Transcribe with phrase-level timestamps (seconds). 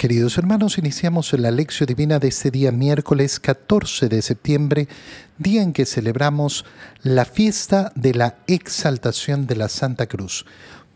[0.00, 4.88] Queridos hermanos, iniciamos la lección divina de este día miércoles 14 de septiembre,
[5.36, 6.64] día en que celebramos
[7.02, 10.46] la fiesta de la exaltación de la Santa Cruz.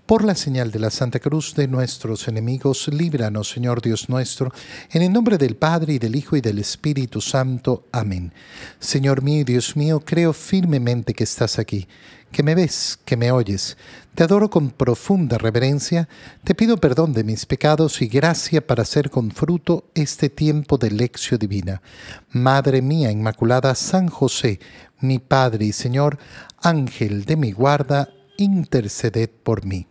[0.06, 4.51] Por la señal de la Santa Cruz de nuestros enemigos, líbranos, Señor Dios nuestro,
[4.90, 7.84] en el nombre del Padre y del Hijo y del Espíritu Santo.
[7.93, 8.32] Amén.
[8.80, 11.86] Señor mío y Dios mío, creo firmemente que estás aquí
[12.34, 13.77] que me ves, que me oyes.
[14.15, 16.09] Te adoro con profunda reverencia,
[16.45, 20.93] te pido perdón de mis pecados y gracia para hacer con fruto este tiempo de
[20.93, 21.82] lección divina.
[22.31, 24.61] Madre mía Inmaculada, San José,
[25.00, 26.19] mi Padre y Señor,
[26.63, 28.08] Ángel de mi guarda,
[28.39, 29.89] interceded por mí.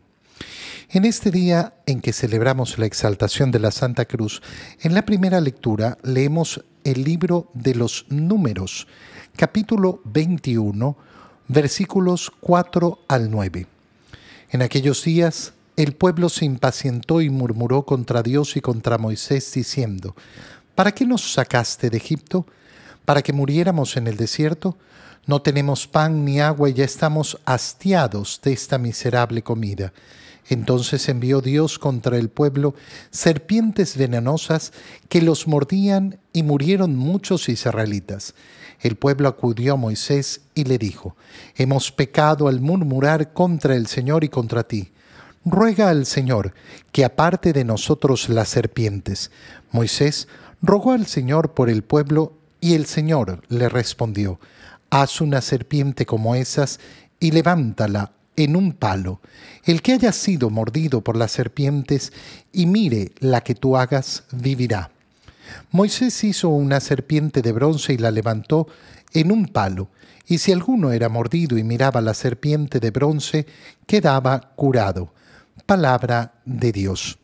[0.90, 4.42] En este día en que celebramos la exaltación de la Santa Cruz,
[4.80, 8.88] en la primera lectura leemos el libro de los números,
[9.36, 10.96] capítulo 21,
[11.50, 13.73] versículos 4 al 9.
[14.54, 20.16] En aquellos días el pueblo se impacientó y murmuró contra Dios y contra Moisés, diciendo,
[20.76, 22.46] ¿Para qué nos sacaste de Egipto?
[23.04, 24.78] ¿Para que muriéramos en el desierto?
[25.26, 29.92] No tenemos pan ni agua y ya estamos hastiados de esta miserable comida.
[30.50, 32.76] Entonces envió Dios contra el pueblo
[33.12, 34.74] serpientes venenosas
[35.10, 38.36] que los mordían y murieron muchos israelitas.
[38.82, 41.16] El pueblo acudió a Moisés y le dijo,
[41.56, 44.92] Hemos pecado al murmurar contra el Señor y contra ti.
[45.46, 46.54] Ruega al Señor
[46.92, 49.32] que aparte de nosotros las serpientes.
[49.72, 50.28] Moisés
[50.62, 54.40] rogó al Señor por el pueblo y el Señor le respondió,
[54.90, 56.80] Haz una serpiente como esas
[57.20, 59.22] y levántala en un palo.
[59.64, 62.12] El que haya sido mordido por las serpientes
[62.52, 64.92] y mire la que tú hagas, vivirá.
[65.72, 68.68] Moisés hizo una serpiente de bronce y la levantó
[69.14, 69.90] en un palo,
[70.26, 73.46] y si alguno era mordido y miraba la serpiente de bronce,
[73.86, 75.14] quedaba curado.
[75.66, 77.20] Palabra de Dios.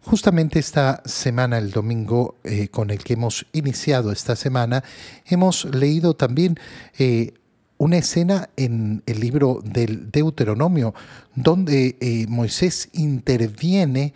[0.00, 4.84] Justamente esta semana, el domingo eh, con el que hemos iniciado esta semana,
[5.26, 6.58] hemos leído también
[6.98, 7.34] eh,
[7.78, 10.94] una escena en el libro del Deuteronomio,
[11.34, 14.14] donde eh, Moisés interviene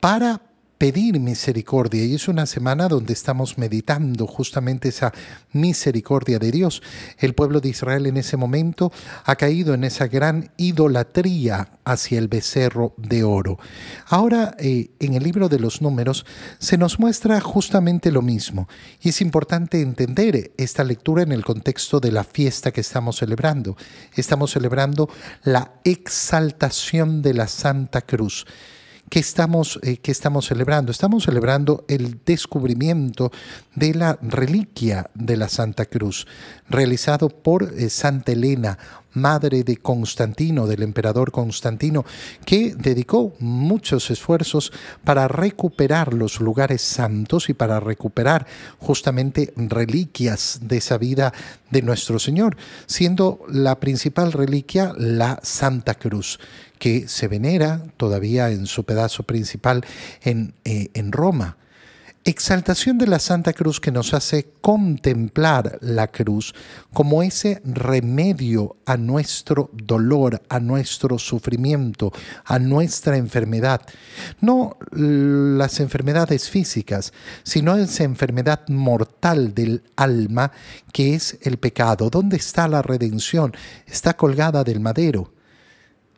[0.00, 0.42] para
[0.80, 5.12] pedir misericordia y es una semana donde estamos meditando justamente esa
[5.52, 6.82] misericordia de Dios.
[7.18, 8.90] El pueblo de Israel en ese momento
[9.26, 13.58] ha caído en esa gran idolatría hacia el becerro de oro.
[14.06, 16.24] Ahora eh, en el libro de los números
[16.58, 18.66] se nos muestra justamente lo mismo
[19.02, 23.76] y es importante entender esta lectura en el contexto de la fiesta que estamos celebrando.
[24.14, 25.10] Estamos celebrando
[25.42, 28.46] la exaltación de la Santa Cruz.
[29.10, 30.92] ¿Qué estamos, eh, estamos celebrando?
[30.92, 33.32] Estamos celebrando el descubrimiento
[33.74, 36.28] de la reliquia de la Santa Cruz,
[36.68, 38.78] realizado por eh, Santa Elena,
[39.12, 42.04] madre de Constantino, del emperador Constantino,
[42.44, 44.72] que dedicó muchos esfuerzos
[45.04, 48.46] para recuperar los lugares santos y para recuperar
[48.78, 51.32] justamente reliquias de esa vida
[51.70, 52.56] de nuestro Señor,
[52.86, 56.38] siendo la principal reliquia la Santa Cruz
[56.78, 59.84] que se venera todavía en su pedazo principal
[60.22, 61.58] en, eh, en Roma.
[62.24, 66.54] Exaltación de la Santa Cruz que nos hace contemplar la cruz
[66.92, 72.12] como ese remedio a nuestro dolor, a nuestro sufrimiento,
[72.44, 73.80] a nuestra enfermedad.
[74.42, 80.52] No las enfermedades físicas, sino esa enfermedad mortal del alma
[80.92, 82.10] que es el pecado.
[82.10, 83.54] ¿Dónde está la redención?
[83.86, 85.32] Está colgada del madero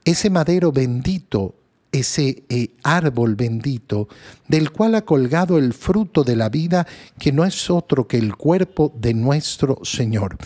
[0.04, 1.54] ese madero bendito,
[1.92, 4.08] ese eh, árbol bendito,
[4.48, 6.86] del cual ha colgado el fruto de la vida,
[7.18, 10.38] que no es otro que el cuerpo de nuestro Señor.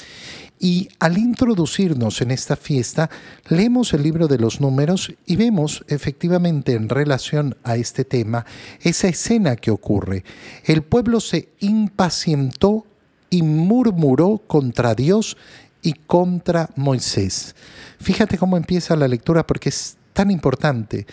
[0.59, 3.11] Y al introducirnos en esta fiesta,
[3.49, 8.47] leemos el libro de los números y vemos efectivamente en relación a este tema
[8.81, 10.25] esa escena que ocurre.
[10.65, 12.87] El pueblo se impacientó
[13.29, 15.37] y murmuró contra Dios
[15.83, 17.55] y contra Moisés.
[18.01, 21.07] Fíjate cómo empieza la lectura porque es tan importante.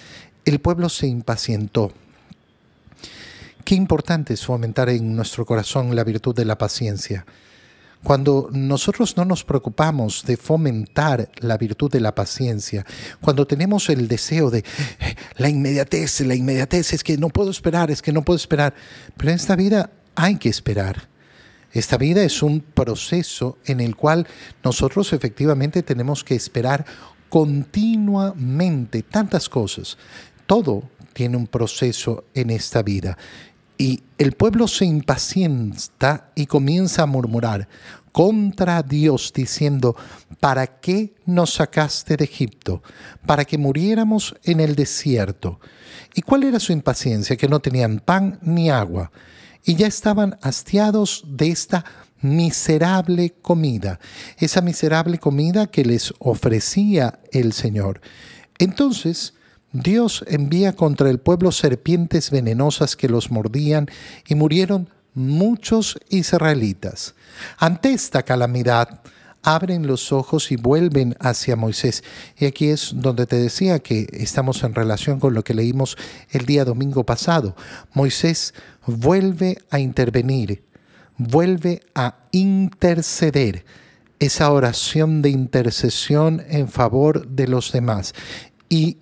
[0.45, 1.91] El pueblo se impacientó.
[3.65, 7.25] Qué importante es fomentar en nuestro corazón la virtud de la paciencia.
[8.01, 12.85] Cuando nosotros no nos preocupamos de fomentar la virtud de la paciencia,
[13.19, 17.91] cuando tenemos el deseo de eh, la inmediatez, la inmediatez, es que no puedo esperar,
[17.91, 18.73] es que no puedo esperar,
[19.17, 21.09] pero en esta vida hay que esperar.
[21.73, 24.27] Esta vida es un proceso en el cual
[24.63, 26.85] nosotros efectivamente tenemos que esperar
[27.33, 29.97] continuamente tantas cosas.
[30.45, 30.83] Todo
[31.13, 33.17] tiene un proceso en esta vida.
[33.75, 37.67] y el pueblo se impacienta y comienza a murmurar
[38.11, 39.95] contra Dios diciendo,
[40.39, 42.83] ¿para qué nos sacaste de Egipto?
[43.25, 45.59] Para que muriéramos en el desierto.
[46.13, 47.35] ¿Y cuál era su impaciencia?
[47.35, 49.11] Que no tenían pan ni agua.
[49.65, 51.83] Y ya estaban hastiados de esta
[52.23, 53.99] miserable comida,
[54.37, 58.01] esa miserable comida que les ofrecía el Señor.
[58.57, 59.33] Entonces,
[59.71, 63.87] Dios envía contra el pueblo serpientes venenosas que los mordían
[64.27, 67.15] y murieron muchos israelitas.
[67.57, 69.01] Ante esta calamidad,
[69.43, 72.03] abren los ojos y vuelven hacia Moisés.
[72.37, 75.97] Y aquí es donde te decía que estamos en relación con lo que leímos
[76.31, 77.55] el día domingo pasado.
[77.93, 78.53] Moisés
[78.87, 80.63] vuelve a intervenir,
[81.17, 83.65] vuelve a interceder.
[84.19, 88.13] Esa oración de intercesión en favor de los demás.
[88.69, 88.97] Y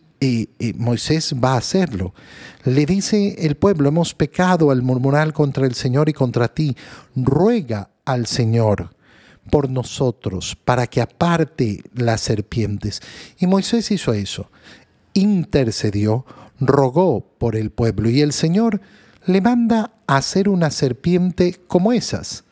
[0.77, 2.15] Moisés va a hacerlo.
[2.63, 6.75] Le dice el pueblo, hemos pecado al murmurar contra el Señor y contra ti.
[7.15, 8.95] Ruega al Señor
[9.51, 13.01] por nosotros para que aparte las serpientes.
[13.39, 14.49] Y Moisés hizo eso.
[15.13, 16.25] Intercedió,
[16.59, 18.81] rogó por el pueblo y el Señor
[19.25, 22.43] le manda hacer una serpiente como esas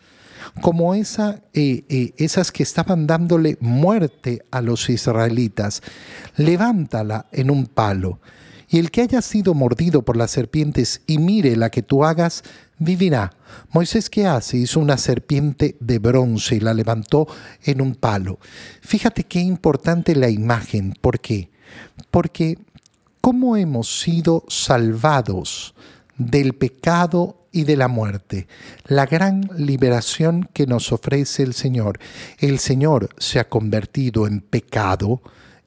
[0.62, 5.82] como esa, eh, eh, esas que estaban dándole muerte a los israelitas.
[6.36, 8.20] Levántala en un palo,
[8.70, 12.44] y el que haya sido mordido por las serpientes y mire la que tú hagas,
[12.78, 13.34] vivirá.
[13.72, 14.58] Moisés, ¿qué hace?
[14.58, 17.28] Hizo una serpiente de bronce y la levantó
[17.64, 18.38] en un palo.
[18.82, 20.94] Fíjate qué importante la imagen.
[21.02, 21.50] ¿Por qué?
[22.12, 22.60] Porque
[23.22, 25.74] ¿cómo hemos sido salvados
[26.20, 28.48] del pecado y de la muerte,
[28.86, 32.00] la gran liberación que nos ofrece el Señor.
[32.38, 35.22] El Señor se ha convertido en pecado,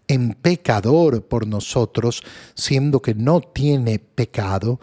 [0.06, 2.22] en pecador por nosotros,
[2.54, 4.78] siendo que no tiene pecado,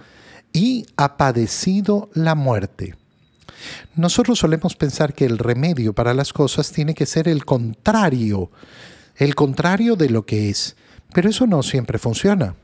[0.52, 2.96] y ha padecido la muerte.
[3.96, 8.50] Nosotros solemos pensar que el remedio para las cosas tiene que ser el contrario,
[9.16, 10.76] el contrario de lo que es,
[11.14, 12.56] pero eso no siempre funciona.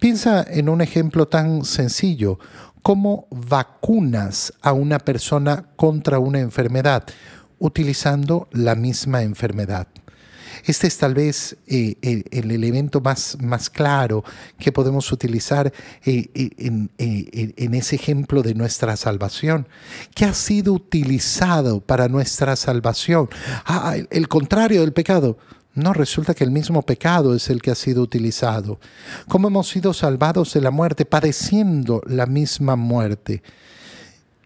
[0.00, 2.38] Piensa en un ejemplo tan sencillo
[2.82, 7.04] cómo vacunas a una persona contra una enfermedad
[7.58, 9.88] utilizando la misma enfermedad.
[10.64, 11.96] Este es tal vez eh,
[12.30, 14.24] el, elemento más, más, claro
[14.58, 15.72] que podemos utilizar
[16.04, 16.50] eh, eh,
[16.98, 19.68] en, ese ejemplo de nuestra salvación.
[20.14, 23.28] ¿Qué ha sido utilizado para nuestra salvación?
[23.64, 25.38] Ah, el contrario del pecado.
[25.76, 28.80] No, resulta que el mismo pecado es el que ha sido utilizado.
[29.28, 33.42] ¿Cómo hemos sido salvados de la muerte, padeciendo la misma muerte?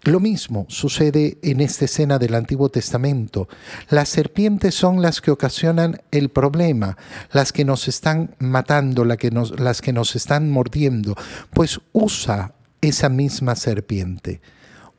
[0.02, 3.48] Lo mismo sucede en esta escena del Antiguo Testamento.
[3.90, 6.96] Las serpientes son las que ocasionan el problema,
[7.30, 11.14] las que nos están matando, las que nos, las que nos están mordiendo.
[11.52, 14.40] Pues usa esa misma serpiente,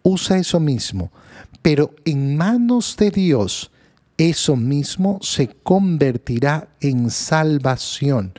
[0.01, 1.11] usa eso mismo,
[1.61, 3.71] pero en manos de Dios
[4.29, 8.33] eso mismo se convertirá en salvación.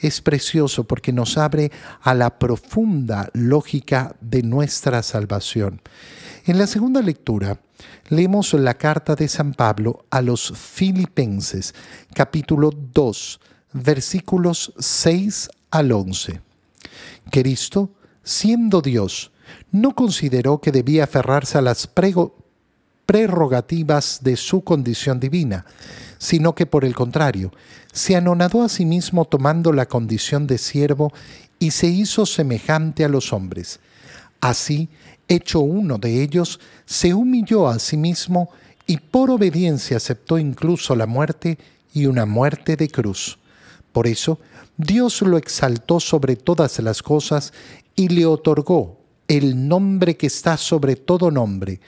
[0.00, 1.70] Es precioso porque nos abre
[2.00, 5.80] a la profunda lógica de nuestra salvación.
[6.44, 7.60] En la segunda lectura
[8.08, 11.72] leemos la carta de San Pablo a los Filipenses,
[12.14, 13.40] capítulo 2,
[13.74, 16.40] versículos 6 al 11.
[17.30, 17.92] Cristo,
[18.24, 19.30] siendo Dios,
[19.70, 22.47] no consideró que debía aferrarse a las prego
[23.08, 25.64] prerrogativas de su condición divina,
[26.18, 27.50] sino que por el contrario,
[27.90, 31.10] se anonadó a sí mismo tomando la condición de siervo
[31.58, 33.80] y se hizo semejante a los hombres.
[34.42, 34.90] Así,
[35.26, 38.50] hecho uno de ellos, se humilló a sí mismo
[38.86, 41.58] y por obediencia aceptó incluso la muerte
[41.94, 43.38] y una muerte de cruz.
[43.90, 44.38] Por eso,
[44.76, 47.54] Dios lo exaltó sobre todas las cosas
[47.96, 48.98] y le otorgó
[49.28, 51.80] el nombre que está sobre todo nombre,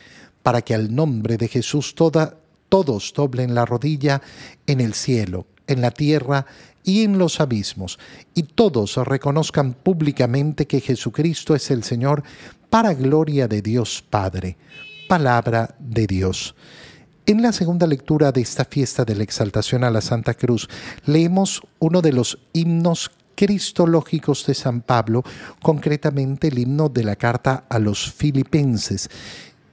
[0.43, 4.23] para que al nombre de Jesús todos doblen la rodilla
[4.67, 6.47] en el cielo, en la tierra
[6.83, 7.99] y en los abismos,
[8.35, 12.23] y todos reconozcan públicamente que Jesucristo es el Señor,
[12.71, 14.57] para gloria de Dios Padre.
[15.09, 16.55] Palabra de Dios.
[17.27, 20.69] En la segunda lectura de esta fiesta de la exaltación a la Santa Cruz,
[21.05, 25.23] leemos uno de los himnos cristológicos de San Pablo,
[25.63, 29.09] concretamente el himno de la carta a los filipenses.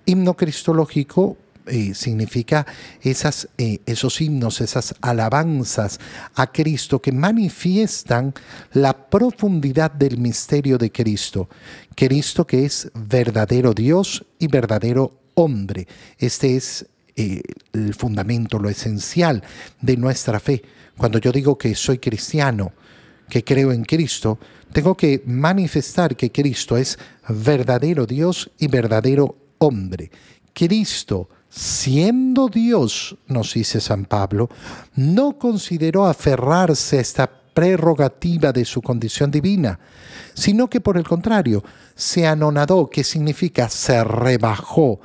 [0.07, 1.35] Himno cristológico
[1.65, 2.65] eh, significa
[3.01, 5.99] esas, eh, esos himnos, esas alabanzas
[6.35, 8.33] a Cristo que manifiestan
[8.71, 11.49] la profundidad del misterio de Cristo.
[11.93, 15.85] Cristo que es verdadero Dios y verdadero hombre.
[16.17, 16.85] Este es
[17.17, 17.41] eh,
[17.73, 19.43] el fundamento, lo esencial
[19.81, 20.63] de nuestra fe.
[20.97, 22.71] Cuando yo digo que soy cristiano,
[23.27, 24.39] que creo en Cristo,
[24.71, 26.97] tengo que manifestar que Cristo es
[27.27, 29.46] verdadero Dios y verdadero hombre.
[30.53, 34.49] Cristo, siendo Dios, nos dice San Pablo,
[34.95, 39.79] no consideró aferrarse a esta prerrogativa de su condición divina,
[40.35, 41.63] sino que por el contrario,
[41.95, 44.99] se anonadó, que significa se rebajó.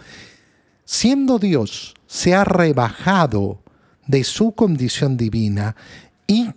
[0.84, 3.60] Siendo Dios, se ha rebajado
[4.06, 5.76] de su condición divina
[6.26, 6.50] y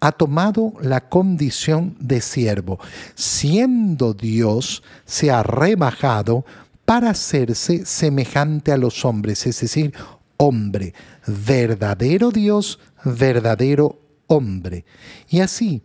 [0.00, 2.78] ha tomado la condición de siervo.
[3.14, 6.44] Siendo Dios, se ha rebajado
[6.88, 9.92] para hacerse semejante a los hombres, es decir,
[10.38, 10.94] hombre,
[11.26, 14.86] verdadero Dios, verdadero hombre.
[15.28, 15.82] Y así,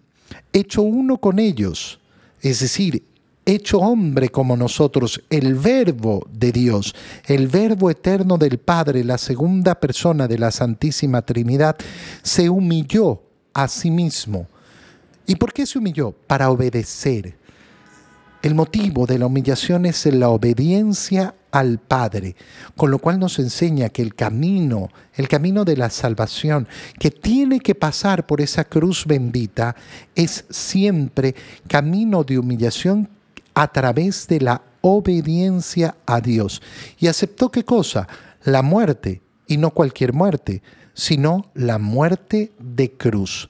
[0.54, 2.00] hecho uno con ellos,
[2.42, 3.04] es decir,
[3.46, 6.96] hecho hombre como nosotros, el verbo de Dios,
[7.26, 11.76] el verbo eterno del Padre, la segunda persona de la Santísima Trinidad,
[12.22, 14.48] se humilló a sí mismo.
[15.28, 16.14] ¿Y por qué se humilló?
[16.14, 17.43] Para obedecer.
[18.44, 22.36] El motivo de la humillación es la obediencia al Padre,
[22.76, 26.68] con lo cual nos enseña que el camino, el camino de la salvación,
[27.00, 29.78] que tiene que pasar por esa cruz bendita,
[30.14, 31.36] es siempre
[31.70, 33.08] camino de humillación
[33.54, 36.62] a través de la obediencia a Dios.
[37.00, 38.10] ¿Y aceptó qué cosa?
[38.44, 40.62] La muerte, y no cualquier muerte,
[40.94, 43.50] sino la muerte de cruz.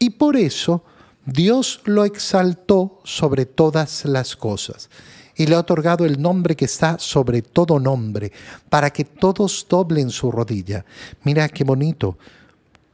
[0.00, 0.82] Y por eso
[1.26, 4.90] Dios lo exaltó sobre todas las cosas
[5.36, 8.32] y le ha otorgado el nombre que está sobre todo nombre,
[8.68, 10.84] para que todos doblen su rodilla.
[11.24, 12.18] Mira qué bonito.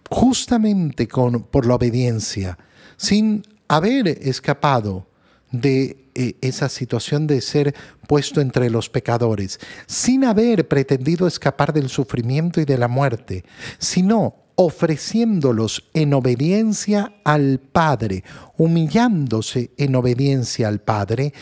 [0.08, 2.58] Justamente con, por la obediencia,
[2.96, 5.06] sin haber escapado
[5.52, 7.74] de eh, esa situación de ser
[8.08, 13.44] puesto entre los pecadores, sin haber pretendido escapar del sufrimiento y de la muerte,
[13.78, 18.24] sino ofreciéndolos en obediencia al Padre,
[18.58, 21.32] humillándose en obediencia al Padre,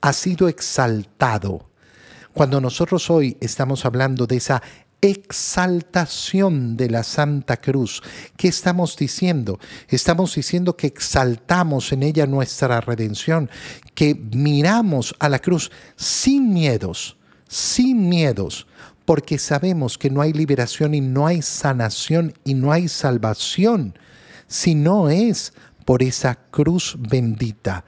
[0.00, 1.70] ha sido exaltado.
[2.32, 4.62] Cuando nosotros hoy estamos hablando de esa
[5.00, 8.00] exaltación de la Santa Cruz.
[8.36, 9.58] ¿Qué estamos diciendo?
[9.88, 13.50] Estamos diciendo que exaltamos en ella nuestra redención,
[13.96, 17.16] que miramos a la cruz sin miedos,
[17.48, 18.68] sin miedos,
[19.08, 23.98] porque sabemos que no hay liberación y no hay sanación y no hay salvación
[24.48, 25.54] si no es
[25.86, 27.86] por esa cruz bendita.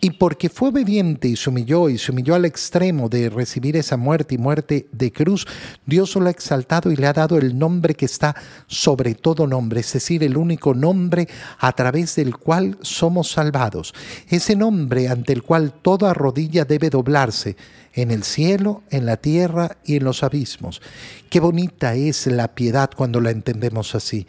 [0.00, 3.96] Y porque fue obediente y se humilló y se humilló al extremo de recibir esa
[3.96, 5.44] muerte y muerte de cruz,
[5.86, 8.36] Dios lo ha exaltado y le ha dado el nombre que está
[8.68, 11.28] sobre todo nombre, es decir, el único nombre
[11.58, 13.92] a través del cual somos salvados.
[14.28, 17.56] Ese nombre ante el cual toda rodilla debe doblarse
[17.92, 20.80] en el cielo, en la tierra y en los abismos.
[21.28, 24.28] Qué bonita es la piedad cuando la entendemos así.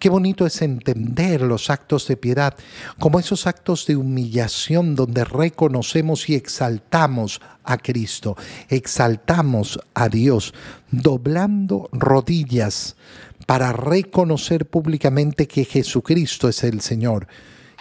[0.00, 2.54] Qué bonito es entender los actos de piedad
[2.98, 8.34] como esos actos de humillación donde reconocemos y exaltamos a Cristo,
[8.70, 10.54] exaltamos a Dios,
[10.90, 12.96] doblando rodillas
[13.44, 17.28] para reconocer públicamente que Jesucristo es el Señor.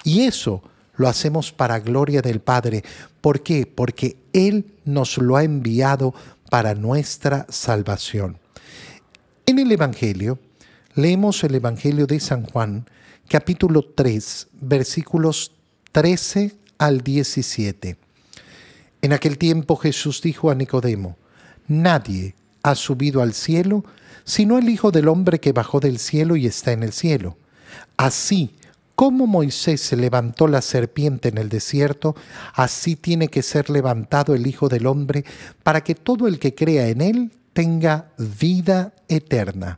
[0.04, 0.62] Y eso
[0.98, 2.84] lo hacemos para gloria del Padre.
[3.22, 3.66] ¿Por qué?
[3.66, 6.14] Porque Él nos lo ha enviado
[6.50, 8.40] para nuestra salvación.
[9.46, 10.38] En el Evangelio,
[10.96, 12.88] Leemos el Evangelio de San Juan,
[13.28, 15.52] capítulo 3, versículos
[15.92, 17.96] 13 al 17.
[19.04, 21.16] En aquel tiempo Jesús dijo a Nicodemo,
[21.68, 23.86] Nadie ha subido al cielo
[24.24, 27.38] sino el Hijo del Hombre que bajó del cielo y está en el cielo.
[27.96, 28.56] Así
[28.96, 32.16] como Moisés se levantó la serpiente en el desierto,
[32.56, 35.24] así tiene que ser levantado el Hijo del Hombre
[35.62, 39.78] para que todo el que crea en él tenga vida eterna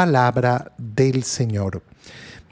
[0.00, 1.82] Palabra del Señor.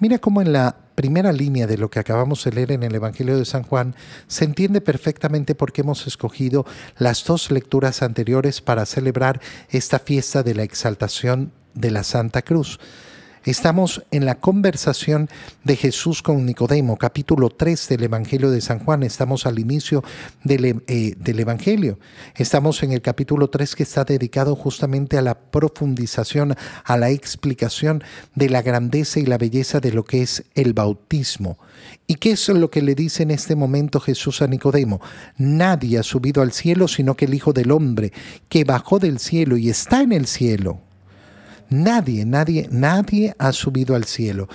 [0.01, 3.39] Mira cómo en la primera línea de lo que acabamos de leer en el Evangelio
[3.39, 3.95] de San Juan,
[4.27, 6.67] se entiende perfectamente por qué hemos escogido
[6.99, 9.41] las dos lecturas anteriores para celebrar
[9.71, 12.81] esta fiesta de la exaltación de la Santa Cruz.
[13.45, 15.29] Estamos en la conversación
[15.63, 19.03] de Jesús con Nicodemo, capítulo 3 del Evangelio de San Juan.
[19.05, 20.03] Estamos al inicio
[20.43, 21.99] del, eh, Evangelio.
[22.35, 28.03] Estamos en el capítulo 3 que está dedicado justamente a la profundización, a la explicación
[28.35, 31.59] de la grandeza y la belleza de lo que es el bautismo.
[32.09, 35.01] ¿Y qué es lo que le dice en este momento Jesús a Nicodemo?
[35.37, 38.13] Nadie ha subido al cielo sino que el Hijo del Hombre,
[38.49, 40.81] que bajó del cielo y está en el cielo
[41.71, 44.49] Nadie, nadie, nadie ha subido al cielo.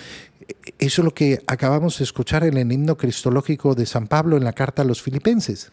[0.79, 4.43] Eso es lo que acabamos de escuchar en el himno cristológico de San Pablo en
[4.43, 5.72] la carta a los filipenses.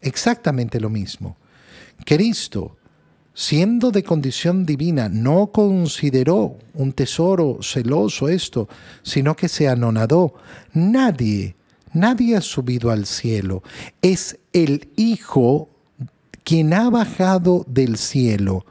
[0.00, 1.36] Exactamente lo mismo.
[2.04, 2.76] Cristo,
[3.34, 8.68] siendo de condición divina, no consideró un tesoro celoso esto,
[9.02, 10.34] sino que se anonadó.
[10.72, 11.56] Nadie,
[11.92, 13.62] nadie ha subido al cielo.
[14.00, 15.68] Es el Hijo
[16.44, 18.64] quien ha bajado del cielo.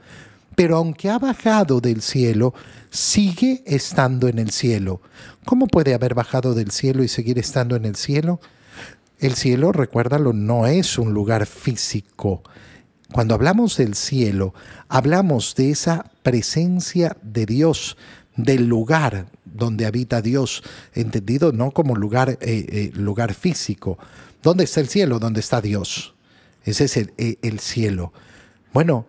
[0.56, 2.54] Pero aunque ha bajado del cielo,
[2.90, 5.00] sigue estando en el cielo.
[5.44, 8.40] ¿Cómo puede haber bajado del cielo y seguir estando en el cielo?
[9.18, 12.42] El cielo, recuérdalo, no es un lugar físico.
[13.12, 14.54] Cuando hablamos del cielo,
[14.88, 17.96] hablamos de esa presencia de Dios,
[18.36, 20.62] del lugar donde habita Dios,
[20.94, 23.98] entendido no como lugar, eh, eh, lugar físico.
[24.42, 25.18] ¿Dónde está el cielo?
[25.18, 26.14] ¿Dónde está Dios?
[26.64, 28.12] Ese es el, eh, el cielo.
[28.72, 29.06] Bueno,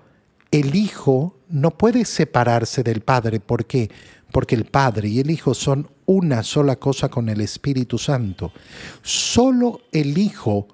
[0.52, 3.40] el Hijo no puede separarse del Padre.
[3.40, 3.90] ¿Por qué?
[4.32, 8.52] Porque el Padre y el Hijo son una sola cosa con el Espíritu Santo.
[9.02, 10.68] Solo el Hijo,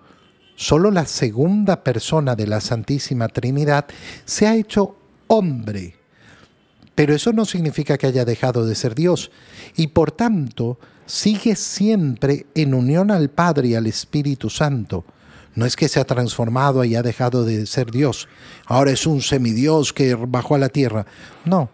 [0.55, 3.85] solo la segunda persona de la Santísima Trinidad
[4.25, 4.95] se ha hecho
[5.27, 5.95] hombre.
[6.95, 9.31] Pero eso no significa que haya dejado de ser Dios.
[9.75, 10.77] Y por tanto,
[11.07, 15.03] sigue siempre en unión al Padre y al Espíritu Santo.
[15.55, 18.27] No es que se ha transformado y ha dejado de ser Dios.
[18.65, 21.05] Ahora es un semidios que bajó a la tierra.
[21.45, 21.69] No,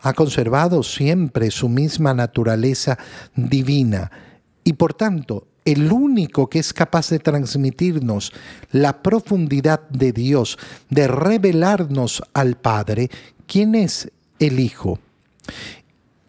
[0.00, 2.98] ha conservado siempre su misma naturaleza
[3.34, 4.10] divina.
[4.62, 8.32] Y por tanto, el único que es capaz de transmitirnos
[8.70, 13.10] la profundidad de Dios, de revelarnos al Padre,
[13.46, 15.00] ¿quién es el Hijo?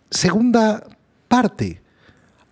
[0.10, 0.84] Segunda
[1.27, 1.82] parte,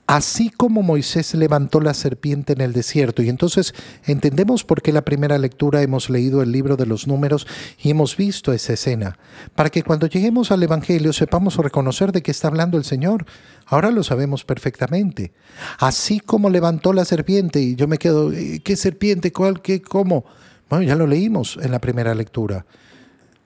[0.08, 3.24] así como Moisés levantó la serpiente en el desierto.
[3.24, 3.74] Y entonces
[4.06, 7.48] entendemos por qué la primera lectura hemos leído el libro de los números
[7.82, 9.18] y hemos visto esa escena,
[9.56, 13.26] para que cuando lleguemos al Evangelio sepamos reconocer de qué está hablando el Señor.
[13.66, 15.34] Ahora lo sabemos perfectamente.
[15.80, 19.32] Así como levantó la serpiente, y yo me quedo, eh, ¿qué serpiente?
[19.32, 19.62] ¿Cuál?
[19.62, 19.82] ¿Qué?
[19.82, 20.26] ¿Cómo?
[20.70, 22.66] Bueno, ya lo leímos en la primera lectura.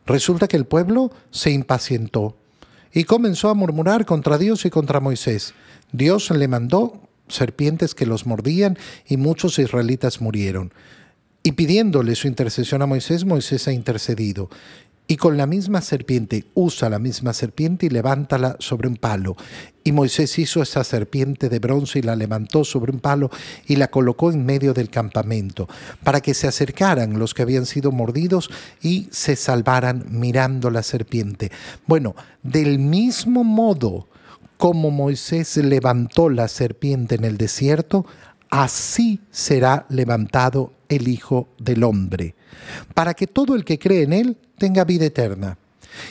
[0.06, 2.36] Resulta que el pueblo se impacientó
[2.92, 5.54] y comenzó a murmurar contra Dios y contra Moisés.
[5.91, 8.77] Dios le mandó serpientes que los mordían
[9.08, 10.74] y muchos israelitas murieron.
[11.43, 14.50] Y pidiéndole su intercesión a Moisés, Moisés ha intercedido
[15.11, 19.35] y con la misma serpiente usa la misma serpiente y levántala sobre un palo.
[19.83, 23.31] Y Moisés hizo esa serpiente de bronce y la levantó sobre un palo
[23.66, 25.68] y la colocó en medio del campamento,
[26.03, 28.51] para que se acercaran los que habían sido mordidos
[28.83, 31.51] y se salvaran mirando la serpiente.
[31.87, 34.07] Bueno, del mismo modo
[34.59, 38.05] como Moisés levantó la serpiente en el desierto,
[38.50, 42.35] así será levantado el Hijo del Hombre,
[42.93, 45.57] para que todo el que cree en Él tenga vida eterna.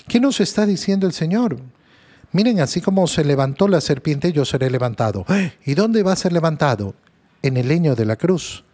[0.09, 1.59] ¿Qué nos está diciendo el Señor?
[2.33, 5.27] Miren, así como se levantó la serpiente, yo seré levantado.
[5.67, 6.95] ¿Y dónde va a ser levantado?
[7.43, 8.65] En el leño de la cruz.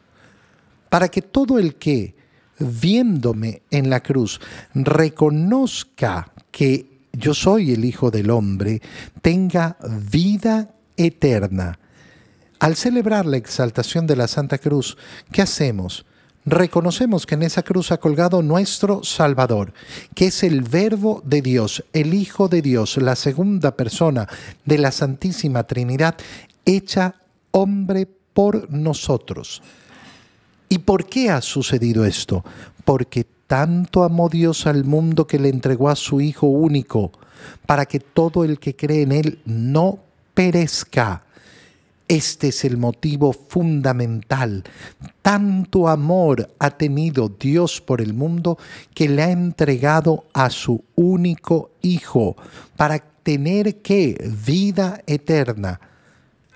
[0.88, 2.14] Para que todo el que,
[2.60, 4.40] viéndome en la cruz,
[4.72, 8.80] reconozca que yo soy el Hijo del Hombre,
[9.22, 9.76] tenga
[10.10, 11.78] vida eterna.
[12.58, 14.96] Al celebrar la exaltación de la Santa Cruz,
[15.32, 16.06] ¿qué hacemos?
[16.46, 19.72] Reconocemos que en esa cruz ha colgado nuestro Salvador,
[20.14, 24.28] que es el Verbo de Dios, el Hijo de Dios, la segunda persona
[24.64, 26.16] de la Santísima Trinidad,
[26.66, 27.14] hecha
[27.50, 29.62] hombre por nosotros.
[30.68, 32.44] ¿Y por qué ha sucedido esto?
[32.84, 37.12] Porque tanto amó Dios al mundo que le entregó a su Hijo único,
[37.66, 39.98] para que todo el que cree en Él no
[40.34, 41.22] perezca.
[42.06, 44.64] Este es el motivo fundamental.
[45.22, 48.58] Tanto amor ha tenido Dios por el mundo
[48.92, 52.36] que le ha entregado a su único Hijo
[52.76, 55.80] para tener que vida eterna.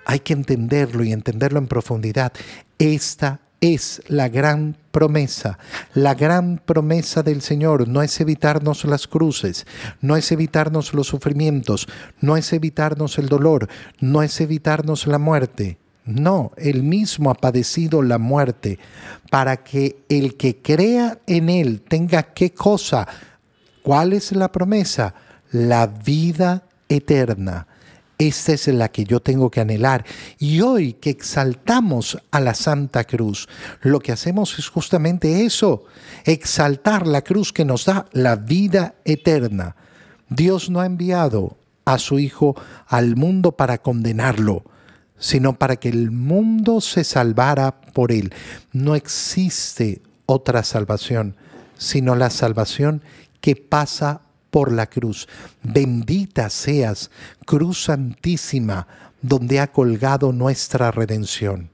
[0.05, 2.33] Hay que entenderlo y entenderlo en profundidad.
[2.79, 5.61] Esta es la gran promesa.
[5.95, 9.65] La gran promesa del Señor no es evitarnos las cruces,
[10.01, 11.87] no es evitarnos los sufrimientos,
[12.21, 13.69] no es evitarnos el dolor,
[14.01, 15.79] no es evitarnos la muerte.
[16.05, 18.81] No, Él mismo ha padecido la muerte
[19.31, 23.07] para que el que crea en Él tenga qué cosa.
[23.85, 25.15] ¿Cuál es la promesa?
[25.53, 27.68] La vida eterna.
[28.19, 30.05] Esta es la que yo tengo que anhelar.
[30.39, 33.49] Y hoy que exaltamos a la Santa Cruz,
[33.81, 35.85] lo que hacemos es justamente eso,
[36.25, 39.77] exaltar la cruz que nos da la vida eterna.
[40.29, 42.57] Dios no ha enviado a su Hijo
[42.89, 44.65] al mundo para condenarlo,
[45.17, 48.35] sino para que el mundo se salvara por él.
[48.73, 51.37] No existe otra salvación,
[51.77, 53.03] sino la salvación
[53.41, 55.29] que pasa por la cruz.
[55.63, 57.11] Bendita seas,
[57.47, 58.87] Cruz Santísima,
[59.23, 61.71] donde ha colgado nuestra redención.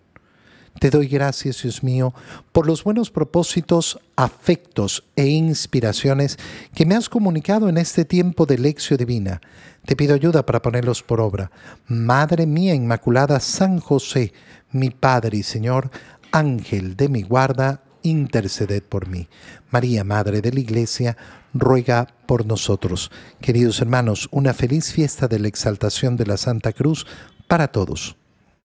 [0.81, 2.13] Te doy gracias, Dios mío,
[2.51, 6.37] por los buenos propósitos, afectos e inspiraciones
[6.75, 9.41] que me has comunicado en este tiempo de lección divina.
[9.87, 11.51] Te pido ayuda para ponerlos por obra.
[11.87, 14.33] Madre mía Inmaculada, San José,
[14.73, 15.91] mi Padre y Señor,
[16.33, 19.29] Ángel de mi guarda, interceded por mí.
[19.71, 21.17] María, Madre de la Iglesia,
[21.53, 23.11] ruega por nosotros.
[23.41, 27.07] Queridos hermanos, una feliz fiesta de la exaltación de la Santa Cruz
[27.49, 28.17] para todos.